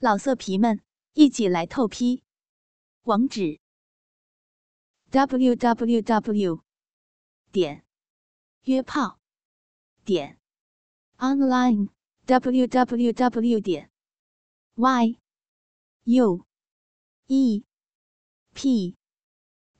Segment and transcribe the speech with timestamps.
[0.00, 0.80] 老色皮们，
[1.14, 2.22] 一起来透批！
[3.02, 3.58] 网址
[5.10, 6.62] ：w w w
[7.50, 7.84] 点
[8.62, 9.18] 约炮
[10.04, 10.38] 点
[11.16, 11.88] online
[12.26, 13.90] w w w 点
[14.76, 15.18] y
[16.04, 16.46] u
[17.26, 17.64] e
[18.54, 18.96] p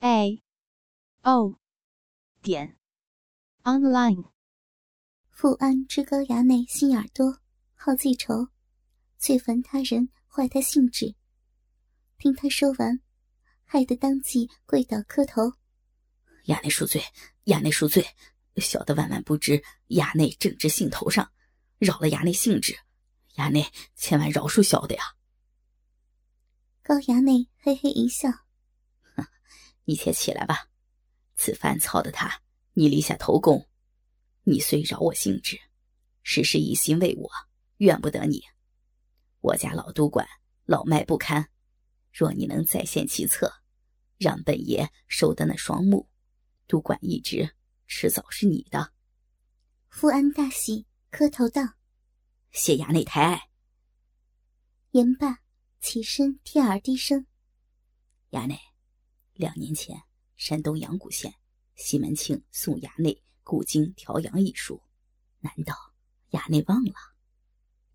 [0.00, 0.42] a
[1.22, 1.60] o
[2.42, 2.76] 点
[3.62, 4.32] online。
[5.30, 7.38] 富安之高衙内心眼多，
[7.76, 8.48] 好记仇。
[9.18, 11.16] 最烦他人坏他兴致，
[12.18, 13.00] 听他说完，
[13.64, 15.54] 害得当即跪倒磕头。
[16.44, 17.02] 衙内恕罪，
[17.46, 18.06] 衙内恕罪，
[18.56, 21.32] 小的万万不知衙内正直兴头上，
[21.78, 22.78] 扰了衙内兴致，
[23.34, 25.02] 衙内千万饶恕小的呀。
[26.82, 28.30] 高衙内嘿嘿一笑，
[29.16, 29.26] 哼，
[29.84, 30.68] 你且起来吧，
[31.34, 32.40] 此番操的他，
[32.72, 33.68] 你立下头功，
[34.44, 35.58] 你虽扰我兴致，
[36.22, 37.28] 时时一心为我，
[37.78, 38.44] 怨不得你。
[39.40, 40.26] 我家老督管
[40.64, 41.48] 老迈不堪，
[42.12, 43.52] 若你能再现其策，
[44.16, 46.08] 让本爷收得那双目，
[46.66, 47.54] 督管一职
[47.86, 48.92] 迟早是你的。
[49.88, 51.62] 富安大喜，磕头道
[52.50, 53.48] ：“谢衙内抬爱。”
[54.90, 55.38] 言罢，
[55.80, 57.26] 起身贴耳低声
[58.30, 58.58] ：“衙内，
[59.34, 60.02] 两年前
[60.36, 61.32] 山东阳谷县
[61.76, 64.82] 西门庆送衙内古经调阳一书，
[65.38, 65.74] 难道
[66.30, 66.92] 衙内忘了？”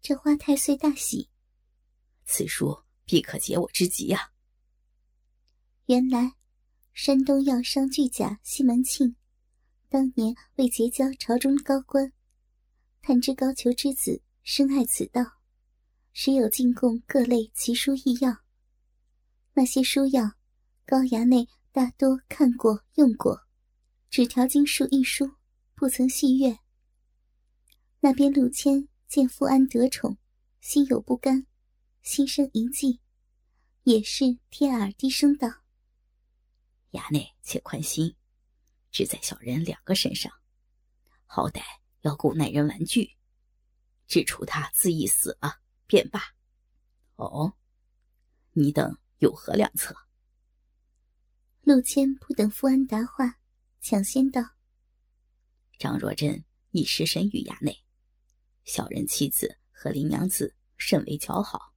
[0.02, 1.30] 这花太岁大喜。
[2.26, 4.32] 此书必可解我之急呀！
[5.86, 6.34] 原来，
[6.94, 9.16] 山东药商巨贾西门庆，
[9.90, 12.14] 当年为结交朝中高官，
[13.02, 15.24] 探知高俅之子深爱此道，
[16.14, 18.38] 时有进贡各类奇书异药。
[19.54, 20.32] 那些书药，
[20.86, 23.42] 高衙内大多看过用过，
[24.10, 25.30] 只调经术一书，
[25.76, 26.58] 不曾细阅。
[28.00, 30.18] 那边陆谦见富安得宠，
[30.62, 31.46] 心有不甘。
[32.04, 33.00] 心生一计，
[33.84, 35.48] 也是贴耳低声道
[36.92, 38.18] ：“衙内且宽心，
[38.92, 40.30] 只在小人两个身上，
[41.26, 41.62] 好歹
[42.02, 43.16] 要顾耐人玩具。
[44.06, 46.22] 只除他自缢死了便罢。”
[47.16, 47.56] 哦，
[48.52, 49.96] 你等有何良策？
[51.62, 53.40] 陆谦不等富安答话，
[53.80, 54.42] 抢先道
[55.80, 57.86] ：“张若珍已失身于衙内，
[58.66, 61.72] 小人妻子和林娘子甚为交好。”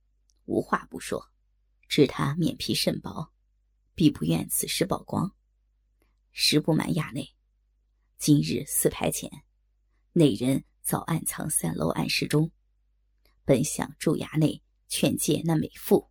[0.46, 1.30] 无话不说，
[1.88, 3.32] 知他面皮甚薄，
[3.94, 5.34] 必不愿此事曝光。
[6.32, 7.34] 实不瞒衙内，
[8.16, 9.30] 今日四牌前，
[10.12, 12.50] 内人早暗藏三楼暗室中，
[13.44, 16.10] 本想助衙内劝诫那美妇，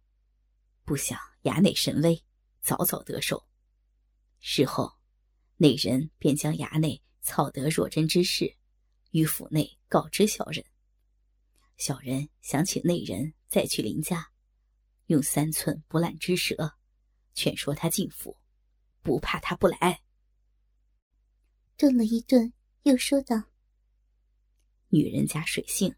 [0.83, 2.23] 不想衙内神威，
[2.61, 3.47] 早早得手。
[4.39, 4.97] 事后，
[5.55, 8.57] 内人便将衙内操得若真之事，
[9.11, 10.65] 于府内告知小人。
[11.77, 13.33] 小人想请内人。
[13.47, 14.33] 再去林家，
[15.05, 16.73] 用三寸不烂之舌，
[17.33, 18.37] 劝说他进府，
[19.01, 20.01] 不怕他不来。
[21.77, 22.51] 顿了一顿，
[22.83, 23.43] 又说道
[24.89, 25.95] ：“女人家水性，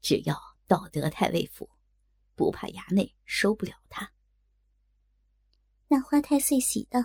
[0.00, 1.68] 只要到德太尉府，
[2.34, 4.10] 不怕衙内收不了他。”
[5.88, 6.98] 那花太岁喜道：“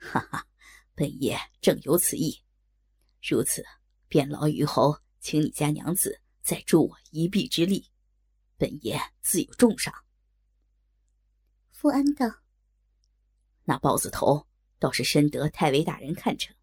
[0.00, 0.46] 哈哈，
[0.94, 2.42] 本爷正有此意。
[3.20, 3.62] 如此，
[4.08, 7.90] 便劳虞侯，请你家娘子再助我一臂之力。”
[8.56, 9.94] 本爷自有重赏。
[11.70, 12.26] 富安道
[13.64, 14.46] ：“那豹子头
[14.78, 16.56] 倒是深得太尉大人看成。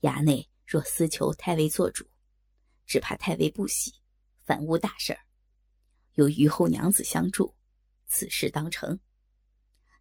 [0.00, 2.08] 衙内若私求太尉做主，
[2.86, 3.92] 只怕太尉不喜，
[4.44, 5.20] 反误大事儿。
[6.14, 7.54] 有虞后娘子相助，
[8.06, 8.98] 此事当成。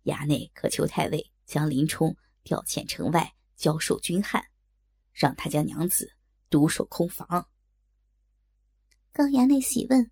[0.05, 4.47] 衙内可求太尉将林冲调遣城外交授军汉，
[5.11, 6.15] 让他将娘子
[6.49, 7.49] 独守空房。”
[9.13, 10.09] 高衙内喜问。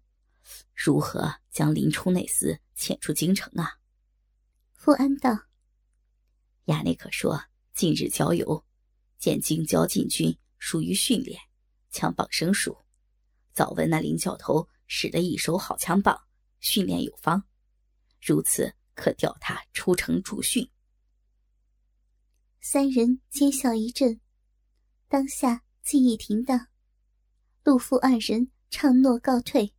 [0.76, 3.80] 如何将林冲那厮遣出京城啊？
[4.74, 5.32] 富安道
[6.66, 7.42] ：“衙内可说，
[7.74, 8.66] 近日郊游，
[9.18, 11.40] 见京郊禁军疏于训练，
[11.92, 12.78] 枪棒生疏。
[13.54, 16.22] 早闻那林教头使得一手好枪棒，
[16.60, 17.44] 训练有方，
[18.22, 20.70] 如此可调他出城助训。”
[22.60, 24.20] 三人皆笑一阵，
[25.08, 26.68] 当下记忆停当，
[27.64, 29.74] 陆父二人唱诺告退。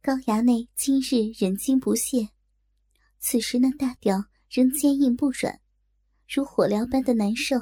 [0.00, 2.30] 高衙内今日忍惊不懈，
[3.18, 5.60] 此时那大屌仍坚硬不软，
[6.26, 7.56] 如火燎般的难受。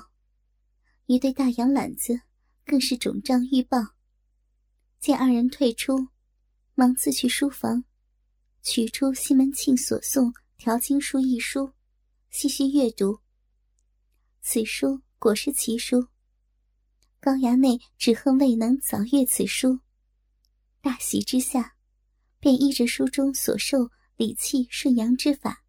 [1.07, 2.21] 一对大羊懒子
[2.65, 3.79] 更是肿胀欲爆。
[5.01, 6.09] 见二人退出，
[6.75, 7.85] 忙自去书房，
[8.63, 11.73] 取出西门庆所送《调经书》一书，
[12.31, 13.19] 细细阅读。
[14.43, 16.14] 此书果是奇书。
[17.25, 19.81] 高衙内只恨未能早阅此书，
[20.83, 21.75] 大喜之下。
[22.39, 25.65] 便依着书中所授理气顺阳之法，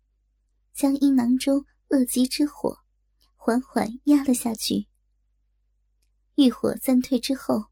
[0.74, 2.80] 将阴囊中恶疾之火
[3.38, 4.90] 缓缓压了下去。
[6.36, 7.68] 欲火暂退之后，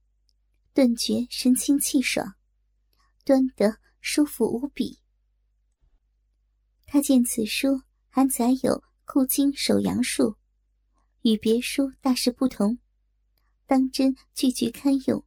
[0.74, 2.36] 顿觉神清气爽，
[3.26, 5.02] 端得舒服无比。
[6.86, 10.38] 他见此书还载有固精守阳术，
[11.24, 12.80] 与别书大是不同，
[13.74, 15.26] 当真句句堪用。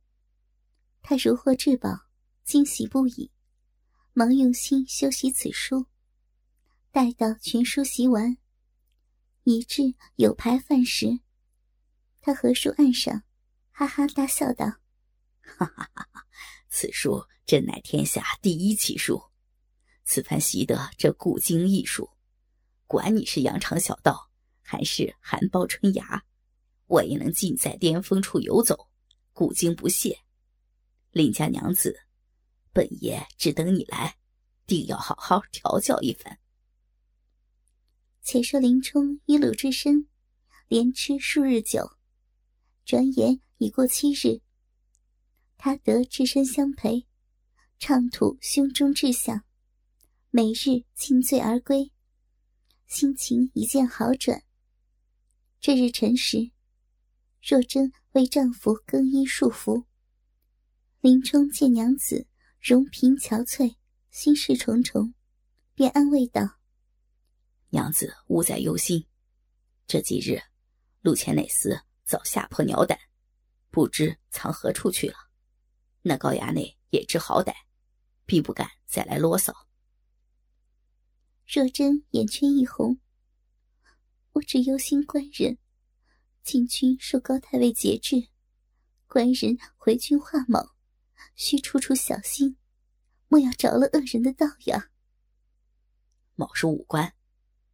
[1.02, 1.90] 他如获至宝，
[2.44, 3.32] 惊喜不已，
[4.12, 5.87] 忙用心修习此书。
[6.93, 8.38] 待到全书习完，
[9.43, 9.82] 以至
[10.14, 11.19] 有牌饭时，
[12.20, 13.25] 他合书案上。
[13.72, 14.64] 哈哈大笑道
[15.43, 16.26] ：“哈哈哈哈！
[16.69, 19.20] 此书真乃天下第一奇书。
[20.04, 22.10] 此番习得这古今艺术，
[22.87, 24.31] 管你是羊肠小道，
[24.62, 26.25] 还是含苞春芽，
[26.87, 28.88] 我也能尽在巅峰处游走，
[29.33, 30.19] 古今不懈。
[31.11, 31.97] 林家娘子，
[32.73, 34.17] 本爷只等你来，
[34.67, 36.38] 定要好好调教一番。”
[38.23, 40.09] 且说林冲一路之深，
[40.69, 41.93] 连吃数日酒，
[42.85, 43.41] 转眼。
[43.59, 44.43] 已过七日，
[45.56, 47.06] 他得智身相陪，
[47.79, 49.47] 畅吐胸中志向，
[50.29, 51.91] 每日尽醉而归，
[52.87, 54.44] 心情一见好转。
[55.59, 56.50] 这日辰时，
[57.48, 59.84] 若真为丈夫更衣束缚，
[61.00, 62.26] 林冲见娘子
[62.60, 63.76] 容颦憔悴，
[64.10, 65.14] 心事重重，
[65.72, 66.58] 便安慰道
[67.70, 69.06] ：“娘子勿再忧心，
[69.87, 70.43] 这几日
[71.02, 72.98] 陆前那厮早吓破鸟胆。”
[73.70, 75.14] 不知藏何处去了，
[76.02, 77.54] 那高衙内也知好歹，
[78.25, 79.54] 必不敢再来啰嗦。
[81.46, 82.98] 若真眼圈一红，
[84.32, 85.58] 我只忧心官人，
[86.46, 88.28] 禁军受高太尉节制，
[89.08, 90.76] 官人回军化卯，
[91.34, 92.56] 需处处小心，
[93.26, 94.93] 莫要着了恶人的道呀。
[96.37, 97.12] 某是武官，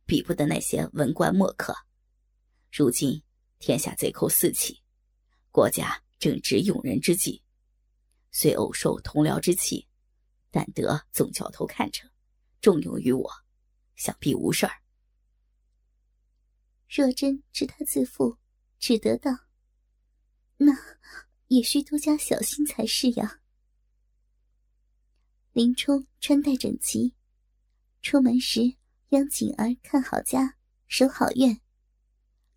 [0.07, 1.77] 比不得那些文官墨客。
[2.73, 3.23] 如今
[3.59, 4.83] 天下贼寇四起。
[5.51, 7.43] 国家正值用人之际，
[8.31, 9.87] 虽偶受同僚之气，
[10.51, 12.05] 但得总教头看着，
[12.63, 13.31] 重用于我，
[13.97, 14.73] 想必无事儿。
[16.89, 18.39] 若真知他自负，
[18.83, 19.31] 只得道
[20.59, 20.77] ：“那
[21.47, 23.41] 也需多加小心才是呀。”
[25.55, 27.15] 林冲穿戴整齐，
[28.03, 28.77] 出门时
[29.11, 30.57] 央锦儿看好家，
[30.89, 31.61] 守好院，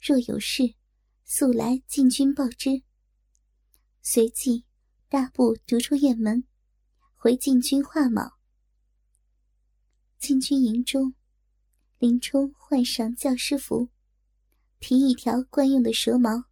[0.02, 0.74] 若有事。
[1.28, 2.84] 速来禁军报知。
[4.04, 4.66] 随即
[5.10, 6.48] 大步逐出院门，
[7.16, 8.38] 回禁军画卯。
[10.20, 11.16] 禁军营中，
[11.98, 13.90] 林冲换上教师服，
[14.80, 16.46] 提一条惯用的蛇矛，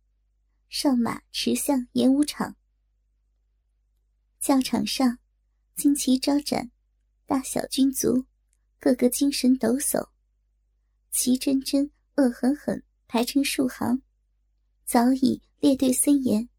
[0.69, 2.55] 上马驰向演武场。
[4.39, 5.19] 教场上，
[5.77, 6.71] 旌旗招展，
[7.25, 8.25] 大小军卒
[8.79, 10.09] 个个精神抖擞，
[11.11, 14.01] 齐真真、恶狠狠排成数行。
[14.85, 16.49] 早已列队森严，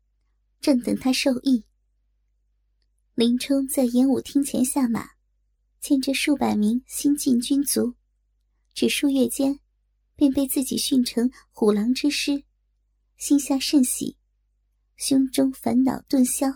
[0.61, 1.65] 正等他授意。
[3.15, 5.11] 林冲在演武厅前下马，
[5.79, 7.95] 见这数百名新进军卒，
[8.73, 9.61] 只数月间，
[10.17, 12.45] 便被自己训成虎狼之师，
[13.17, 14.17] 心下甚喜，
[14.97, 16.47] 胸中烦恼顿消。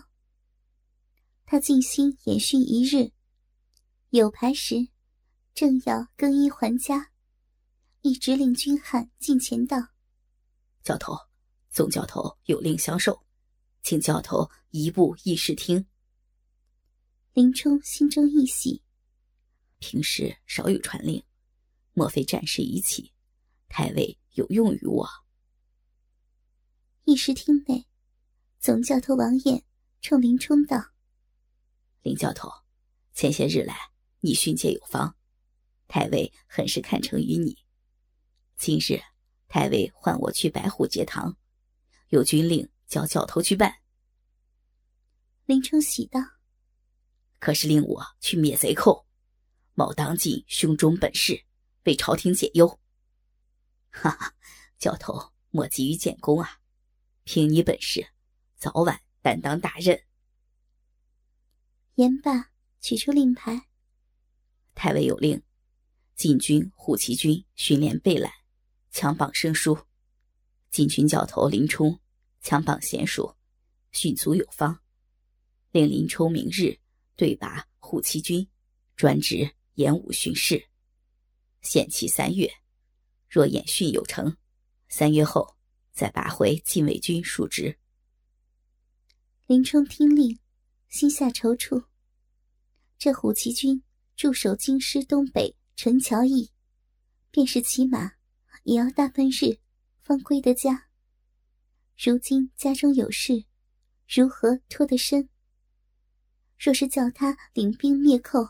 [1.45, 3.11] 他静心演训一日，
[4.09, 4.89] 有牌时，
[5.53, 7.11] 正要更衣还家，
[8.01, 9.77] 一直令军汉进前道
[10.83, 11.17] ：“教头。”
[11.71, 13.23] 总教头有令相授，
[13.83, 15.85] 请教头移步议事厅。
[17.33, 18.81] 林冲心中一喜，
[19.77, 21.23] 平时少有传令，
[21.93, 23.13] 莫非战事已起，
[23.69, 25.07] 太尉有用于我？
[27.05, 27.87] 议事厅内，
[28.59, 29.63] 总教头王彦
[30.01, 30.91] 冲林冲道
[32.01, 32.49] ：“林教头，
[33.13, 33.75] 前些日来
[34.19, 35.15] 你训诫有方，
[35.87, 37.59] 太尉很是看成于你。
[38.57, 38.99] 今日
[39.47, 41.37] 太尉唤我去白虎节堂。”
[42.09, 43.71] 有军令叫教头去办。
[45.45, 46.19] 林冲喜道
[47.37, 49.05] ：“可是令我去灭贼寇，
[49.75, 51.45] 某当尽胸中本事，
[51.83, 52.79] 为朝廷解忧。”
[53.89, 54.35] 哈哈，
[54.77, 56.59] 教头莫急于建功啊！
[57.23, 58.07] 凭你本事，
[58.57, 60.01] 早晚担当大任。
[61.95, 63.67] 言罢，取出令牌。
[64.73, 65.41] 太尉有令：
[66.15, 68.31] 禁军虎骑军训练备览，
[68.91, 69.77] 强榜生疏。
[70.71, 71.99] 禁军教头林冲，
[72.41, 73.35] 枪榜娴熟，
[73.91, 74.79] 训足有方，
[75.71, 76.79] 令林冲明日
[77.15, 78.47] 对拔护骑军，
[78.95, 80.69] 专职演武巡视。
[81.61, 82.49] 限期三月，
[83.29, 84.35] 若演训有成，
[84.87, 85.55] 三月后
[85.93, 87.77] 再拔回禁卫军述职。
[89.45, 90.39] 林冲听令，
[90.87, 91.85] 心下踌躇，
[92.97, 93.83] 这虎骑军
[94.15, 96.51] 驻守京师东北陈桥驿，
[97.29, 98.13] 便是骑马，
[98.63, 99.59] 也要大半日
[100.01, 100.87] 方归得家。
[101.97, 103.45] 如今家中有事，
[104.07, 105.29] 如何脱得身？
[106.57, 108.49] 若是叫他领兵灭寇，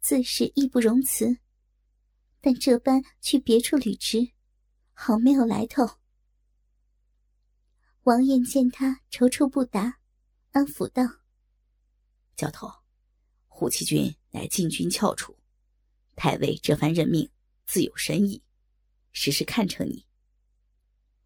[0.00, 1.38] 自是义不容辞。
[2.46, 4.32] 但这般去别处履职，
[4.92, 5.98] 好没有来头。
[8.02, 9.98] 王爷见他踌躇不答，
[10.50, 11.02] 安抚道
[12.36, 12.70] ：“教头，
[13.48, 15.38] 虎骑军乃禁军翘楚，
[16.16, 17.30] 太尉这番任命
[17.64, 18.42] 自有深意，
[19.12, 20.06] 时时看成你。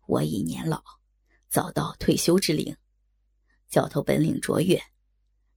[0.07, 0.85] 我已年老，
[1.49, 2.77] 早到退休之龄，
[3.69, 4.81] 教头本领卓越，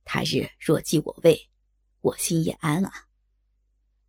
[0.06, 1.51] 他日若继我位，
[2.00, 3.10] 我心也安啊。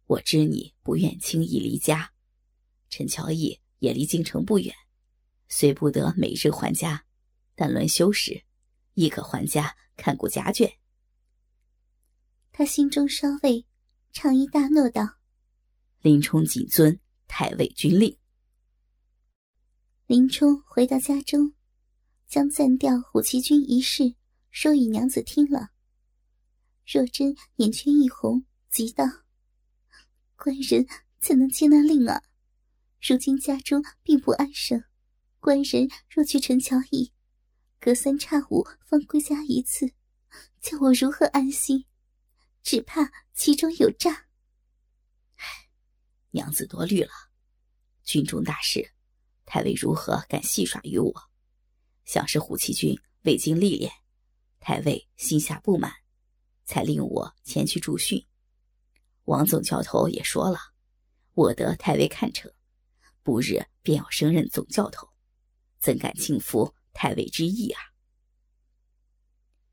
[0.07, 2.13] 我知你不愿轻易离家，
[2.91, 4.75] 陈乔义也离京城不远。”
[5.55, 7.05] 虽不得每日还家，
[7.55, 8.43] 但轮休时，
[8.95, 10.77] 亦可还家看顾家眷。
[12.51, 13.67] 他心中稍慰，
[14.13, 15.19] 畅意大诺道
[16.01, 18.17] ：“林冲谨遵太尉军令。”
[20.07, 21.53] 林冲回到家中，
[22.27, 24.15] 将暂调虎骑军一事
[24.51, 25.69] 说与娘子听了。
[26.87, 29.05] 若真眼圈一红，急道
[30.43, 30.89] ：“官人
[31.21, 32.21] 怎能接那令啊？
[33.01, 34.83] 如今家中并不安生。”
[35.39, 37.13] 官人若去陈桥驿，
[37.79, 39.93] 隔三差五方归家一次，
[40.61, 41.85] 叫我如何安心？
[42.61, 44.27] 只怕其中有诈。
[46.33, 47.13] 娘子多虑了。
[48.03, 48.93] 军中大事，
[49.47, 51.31] 太尉如何敢戏耍于我？
[52.05, 53.93] 想是虎骑军未经历练，
[54.59, 55.93] 太尉心下不满，
[56.65, 58.27] 才令我前去助训。
[59.25, 60.59] 王总教头也说了，
[61.35, 62.53] 我得太尉看成，
[63.23, 65.09] 不日便要升任总教头。
[65.79, 67.81] 怎敢轻浮太尉之意啊！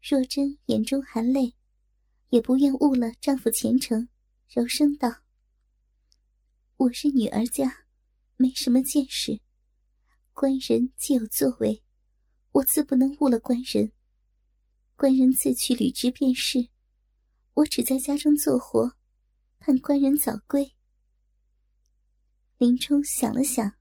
[0.02, 1.56] 若真眼中含泪，
[2.30, 4.10] 也不愿误了丈夫前程，
[4.48, 5.08] 柔声道
[6.78, 7.86] ：“我是女儿家，
[8.38, 9.40] 没什么见识。
[10.34, 11.84] 官人既有作为，
[12.54, 13.92] 我自不能误了官人。
[14.96, 16.70] 官人自去履职便是，
[17.54, 18.96] 我只在家中做活，
[19.70, 20.74] 盼官人早归。”
[22.58, 23.72] 林冲想了想，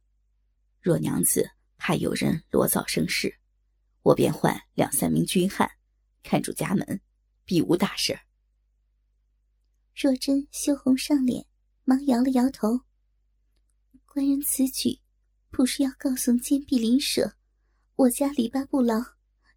[0.82, 1.50] 若娘子。
[1.78, 3.38] 怕有人裸造生事，
[4.02, 5.70] 我便唤两三名军汉
[6.24, 7.00] 看住家门，
[7.44, 8.18] 必无大事。
[9.94, 11.46] 若真羞红上脸，
[11.84, 12.80] 忙摇了摇头。
[14.04, 14.98] 官人此举，
[15.50, 17.36] 不是要告诉奸婢林舍，
[17.94, 18.96] 我家篱笆不牢，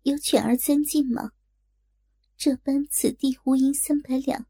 [0.03, 1.31] 有犬儿钻进吗？
[2.37, 4.45] 这般此地无银三百两，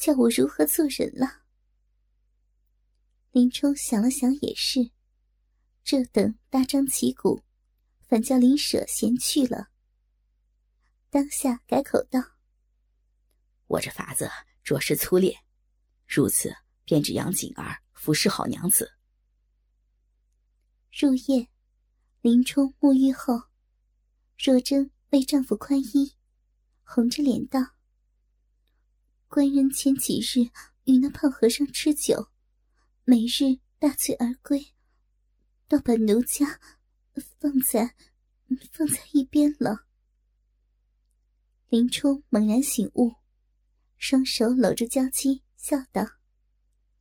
[0.00, 1.42] 叫我如何做人了？
[3.32, 4.92] 林冲想了想，也是。
[5.84, 7.42] 这等大张旗鼓，
[8.08, 9.68] 反叫林舍嫌去了。
[11.10, 12.18] 当下改口道
[13.68, 14.26] ：“我这法子
[14.64, 15.36] 着实粗劣，
[16.06, 16.50] 如此
[16.86, 18.90] 便只养锦儿服侍好娘子。”
[20.98, 21.46] 入夜，
[22.22, 23.34] 林冲沐浴后，
[24.38, 26.16] 若真为丈夫宽衣，
[26.84, 27.60] 红着脸道
[29.30, 30.50] ：“官人前几日
[30.86, 32.30] 与那胖和尚吃酒，
[33.04, 34.74] 每日大醉而归。”
[35.68, 36.58] 倒把奴家
[37.38, 37.94] 放在
[38.72, 39.86] 放在一边了。
[41.68, 43.14] 林冲猛然醒悟，
[43.98, 46.04] 双手搂住娇妻，笑道：“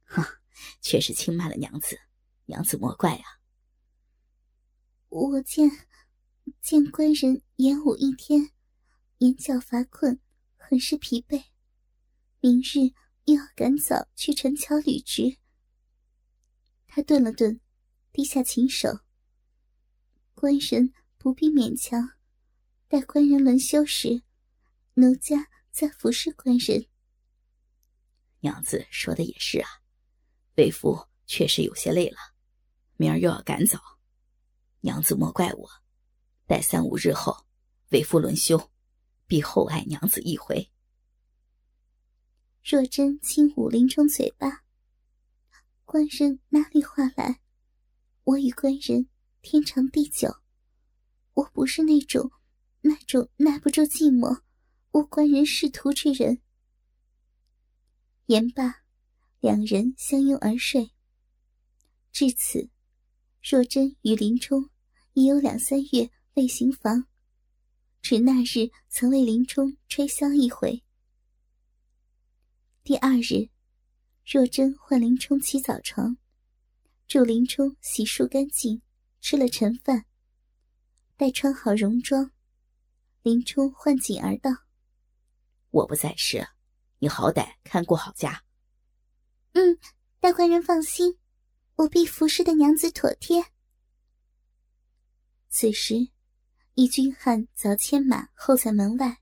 [0.05, 0.39] 哈，
[0.81, 1.99] 却是轻慢了娘子，
[2.45, 3.41] 娘子莫怪啊。
[5.07, 5.67] 我见
[6.61, 8.51] 见官人演武一天，
[9.17, 10.21] 眼角乏困，
[10.57, 11.45] 很是疲惫，
[12.39, 12.93] 明日
[13.25, 15.37] 又要赶早去陈桥履职。”
[16.87, 17.59] 他顿了顿。
[18.11, 19.01] 低下琴手，
[20.33, 22.17] 官人不必勉强。
[22.87, 24.23] 待官人轮休时，
[24.95, 26.87] 奴家再服侍官人。
[28.39, 29.69] 娘子说的也是啊，
[30.55, 32.17] 为夫确实有些累了，
[32.97, 33.79] 明儿又要赶早，
[34.81, 35.69] 娘子莫怪我。
[36.47, 37.45] 待三五日后，
[37.89, 38.71] 为夫轮休，
[39.27, 40.71] 必厚爱娘子一回。
[42.71, 44.63] 若真轻捂林冲嘴巴，
[45.85, 47.41] 官人哪里话来？
[48.23, 49.09] 我与官人
[49.41, 50.31] 天长地久，
[51.33, 52.29] 我不是那种
[52.81, 54.41] 那种耐不住寂寞、
[54.91, 56.43] 无官人仕途之人。
[58.27, 58.83] 言罢，
[59.39, 60.91] 两人相拥而睡。
[62.11, 62.69] 至此，
[63.41, 64.69] 若真与林冲
[65.13, 67.07] 已有两三月未行房，
[68.03, 70.83] 只那日曾为林冲吹箫一回。
[72.89, 73.51] 第二日，
[74.25, 76.17] 若真唤林冲起早床。
[77.07, 78.81] 祝林冲洗漱干净，
[79.21, 80.07] 吃了晨饭，
[81.15, 82.31] 待穿好戎装，
[83.21, 84.49] 林冲唤锦儿道
[85.69, 86.47] ：“我不在时，
[86.97, 88.43] 你好歹看顾好家。
[89.51, 89.77] 嗯，
[90.19, 91.19] 大官人放心，
[91.75, 93.53] 我必服侍的娘子妥帖。
[95.49, 96.09] 此时，
[96.73, 99.19] 一军汉早牵马候在门外。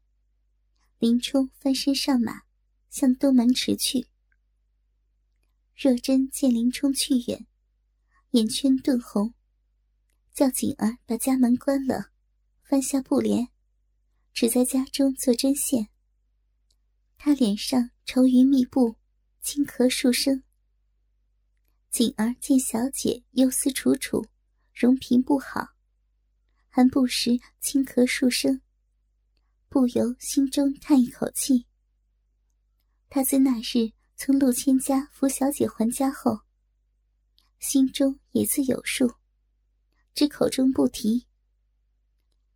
[1.00, 2.44] 林冲翻身上马，
[2.89, 4.08] 向东门驰去。
[5.75, 7.46] 若真见林冲去远，
[8.32, 9.34] 眼圈顿红，
[10.34, 12.12] 叫锦儿把家门关了，
[12.63, 13.50] 翻下布帘，
[14.34, 15.89] 只在家中做针线。
[17.15, 18.96] 他脸上愁云密布，
[19.41, 20.41] 轻咳数声。
[21.91, 24.25] 锦儿见小姐忧思楚楚，
[24.74, 25.75] 容平不好，
[26.70, 28.62] 还不时轻咳数声。
[29.70, 31.67] 不由心中叹一口气。
[33.10, 36.42] 他自那日从陆谦家扶小姐还家后，
[37.60, 39.14] 心中也自有数，
[40.14, 41.26] 只口中不提。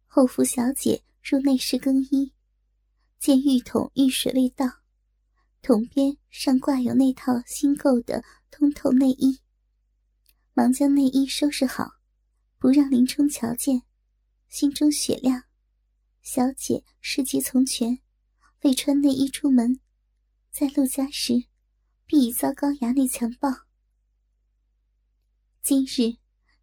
[0.06, 2.34] 后扶小姐入内室更衣，
[3.18, 4.66] 见浴桶浴水未到，
[5.62, 9.40] 桶边上挂有那套新购的通透内衣，
[10.54, 11.92] 忙将内衣收拾好，
[12.58, 13.84] 不让林冲瞧见，
[14.50, 15.44] 心中雪亮。
[16.22, 17.98] 小姐事急从权，
[18.64, 19.80] 未穿内衣出门，
[20.52, 21.46] 在陆家时，
[22.06, 23.50] 必已遭高衙内强暴。
[25.62, 26.18] 今日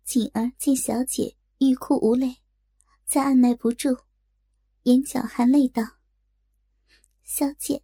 [0.05, 2.37] 锦儿见小姐欲哭无泪，
[3.07, 4.05] 再按耐不住，
[4.83, 5.83] 眼角含泪道
[7.25, 7.83] ：“小姐，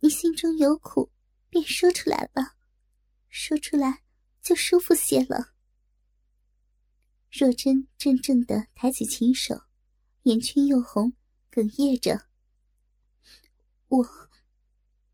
[0.00, 1.12] 你心中有苦，
[1.48, 2.56] 便说出来吧，
[3.28, 4.02] 说出来
[4.42, 5.54] 就舒服些了。”
[7.30, 9.62] 若真怔怔的抬起琴手。
[10.24, 11.12] 眼圈又红，
[11.52, 12.26] 哽咽着
[13.86, 14.25] ：“我，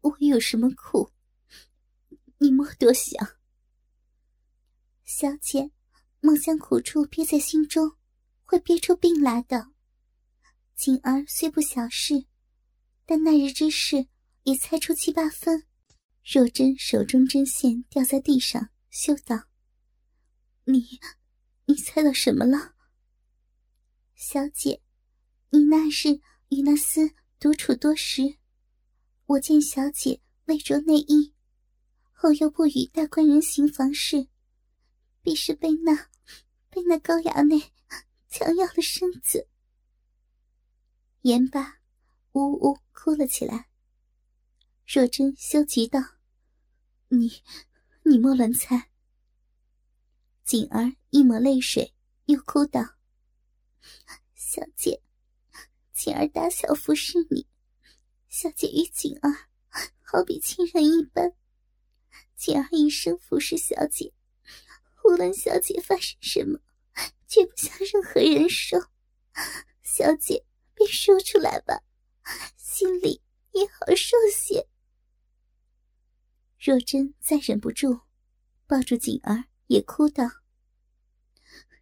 [0.03, 1.11] 我有什么苦？
[2.39, 3.37] 你莫多想。
[5.05, 5.73] 小姐，
[6.21, 7.97] 莫将苦处憋在心中，
[8.45, 9.73] 会憋出病来的。
[10.75, 12.27] 锦儿虽不小事，
[13.07, 14.07] 但那日之事
[14.43, 15.67] 也猜出七八分。”
[16.25, 19.49] 若真手中针线掉在地上，羞道
[20.65, 21.01] ：“你，
[21.65, 22.75] 你猜到什么了？
[24.15, 24.83] 小姐。”
[25.55, 28.39] 你那日与那厮独处多时，
[29.27, 31.33] 我见小姐未着内衣，
[32.13, 34.29] 后又不与大官人行房事，
[35.23, 35.95] 必是被那
[36.69, 37.73] 被那高衙内
[38.29, 39.49] 强要了身子。
[41.23, 41.79] 言罢，
[42.33, 43.69] 呜呜哭了起来。
[44.87, 46.01] 若真羞急道
[47.09, 47.43] ：“你，
[48.05, 48.91] 你莫乱猜。”
[50.45, 52.97] 锦儿一抹泪水，又哭道
[54.35, 55.01] ：“小姐。”
[55.95, 57.47] 锦儿打小服侍你，
[58.43, 59.31] 小姐与锦儿
[60.01, 61.33] 好比亲人一般。
[62.35, 64.13] 锦儿一生服侍小姐，
[65.05, 66.59] 无论小姐发生什么，
[67.29, 68.91] 绝不向任何人说。
[69.85, 71.85] 小姐便说出来吧，
[72.57, 74.67] 心里也好受些。
[76.59, 78.01] 若真再忍不住，
[78.67, 80.25] 抱住锦儿也哭道：“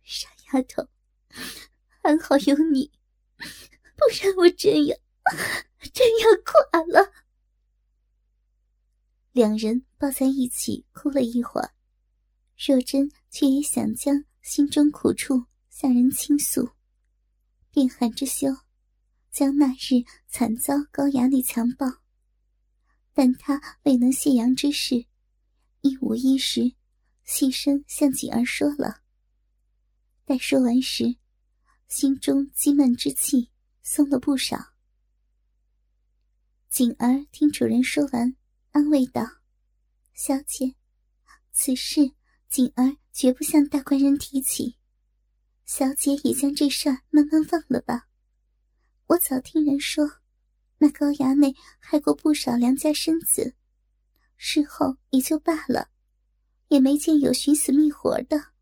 [0.04, 0.86] 傻丫头，
[2.02, 2.92] 还好有你。”
[3.96, 4.94] 不然我真要
[5.92, 7.12] 真要垮了。
[9.32, 11.72] 两人抱在一起哭了一会儿，
[12.58, 16.70] 若真却也想将心中苦处向人倾诉，
[17.70, 18.48] 便含着羞，
[19.30, 21.86] 将那日惨遭高衙内强暴，
[23.12, 25.06] 但他未能泄阳之事，
[25.80, 26.74] 一五一十
[27.24, 29.02] 细声向锦儿说了。
[30.24, 31.16] 待说完时，
[31.88, 33.50] 心中积闷之气。
[33.82, 34.69] 松了不少。
[36.70, 38.36] 锦儿听主人说完，
[38.70, 39.26] 安慰道
[40.14, 40.76] ：“小姐，
[41.50, 42.12] 此事
[42.48, 44.76] 锦儿绝不向大官人提起。
[45.66, 48.06] 小姐也将这事儿慢慢忘了吧。
[49.08, 50.08] 我早听人说，
[50.78, 53.56] 那高衙内害过不少良家生子，
[54.36, 55.90] 事后也就罢了，
[56.68, 58.52] 也没见有寻死觅活的，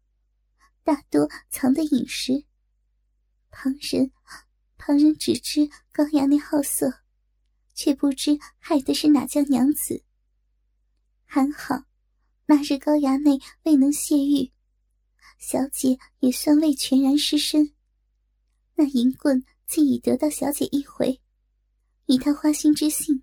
[0.83, 2.42] 大多藏得隐实。
[3.51, 4.11] 旁人。”
[4.81, 7.01] 旁人只知高衙内好色，
[7.79, 10.03] 却不知害的是哪家娘子。
[11.25, 11.85] 还好，
[12.47, 14.51] 那日高衙内未能泄欲，
[15.38, 17.73] 小姐也算未全然失身。
[18.75, 21.21] 那银棍既已得到小姐一回，
[22.07, 23.23] 以他花心之性，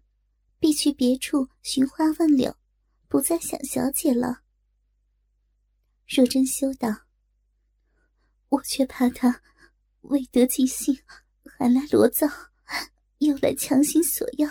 [0.58, 2.56] 必去别处寻花问柳，
[3.10, 4.40] 不再想小姐了。
[6.08, 6.88] 若真修道
[8.48, 9.42] ：“我却怕他
[10.04, 10.98] 未得尽兴。”
[11.58, 12.28] 还来罗造，
[13.20, 14.50] 又来强行索要。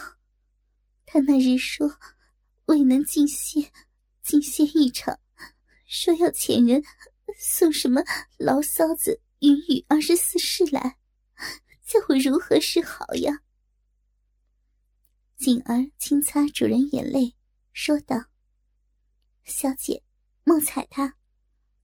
[1.06, 1.98] 他那日说
[2.66, 3.70] 未能尽歇，
[4.22, 5.18] 尽歇一场，
[5.86, 6.82] 说要遣人
[7.38, 8.02] 送什么
[8.38, 10.98] 牢骚子、云雨二十四式来，
[11.84, 13.42] 叫我如何是好呀？
[15.36, 17.34] 锦儿轻擦主人眼泪，
[17.72, 18.26] 说道
[19.44, 20.02] ：“小姐，
[20.42, 21.16] 莫睬他，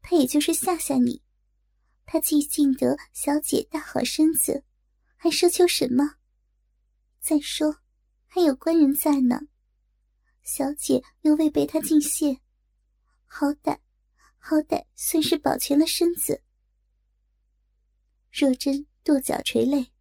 [0.00, 1.22] 他也就是吓吓你。
[2.06, 4.64] 他既尽得小姐大好身子，
[5.16, 6.14] 还奢求什么？
[7.20, 7.76] 再说，
[8.26, 9.40] 还有官人在呢。
[10.42, 12.40] 小姐又未被他尽泄，
[13.26, 13.78] 好歹，
[14.38, 16.42] 好歹算是保全了身子。”
[18.32, 19.92] 若真跺脚垂泪：“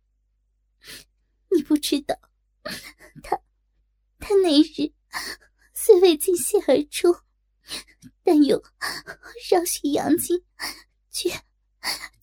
[1.55, 2.15] 你不知道，
[3.21, 3.37] 他，
[4.19, 4.93] 他那日
[5.73, 7.13] 虽未尽泄而出，
[8.23, 8.63] 但有
[9.43, 10.43] 少许阳精，
[11.11, 11.29] 却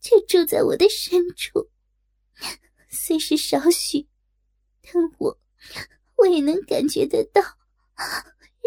[0.01, 1.71] 却住在我的深处。
[2.89, 4.09] 虽是少许，
[4.93, 5.39] 但我
[6.17, 7.43] 我也能感觉得到。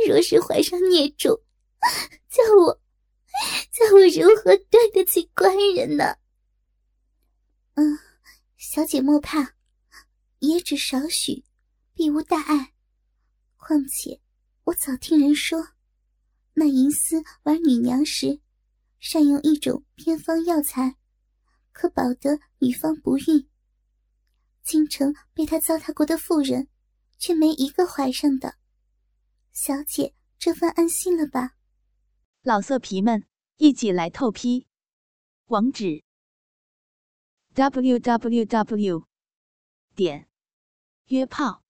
[0.08, 1.40] 若是怀上孽种，
[2.30, 2.80] 叫我
[3.72, 6.16] 叫我如何对得起官人呢？”
[7.76, 7.98] 嗯，
[8.58, 9.56] 小姐莫怕，
[10.40, 11.44] 也只少许，
[11.94, 12.74] 必无大碍。
[13.58, 14.20] 况且
[14.64, 15.70] 我早听人说，
[16.54, 18.40] 那银丝玩女娘时，
[19.00, 20.96] 善用一种偏方药材，
[21.72, 23.49] 可保得女方不孕。
[24.70, 26.68] 京城被他糟蹋过的妇人，
[27.18, 28.54] 却没一个怀上的。
[29.52, 31.56] 小姐这番安心了吧？
[32.44, 33.26] 老色皮们，
[33.58, 34.68] 一起来透批，
[35.46, 36.04] 网址。
[37.56, 39.06] www.
[39.96, 40.30] 点
[41.08, 41.64] 约炮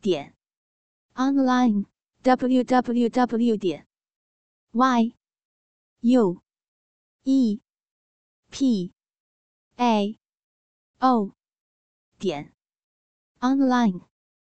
[0.00, 0.36] 点
[1.14, 1.86] online
[2.22, 3.58] www.
[3.58, 3.88] 点
[4.70, 5.16] y
[6.02, 6.40] u
[7.24, 7.60] e
[8.48, 8.94] p
[9.74, 10.20] a
[11.00, 11.34] o
[12.22, 12.52] 点。
[13.40, 14.11] Online